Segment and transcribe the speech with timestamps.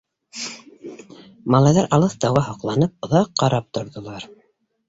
[1.55, 4.27] Малайҙар, алыҫ тауға һоҡланып, оҙаҡ ҡарап торҙолар.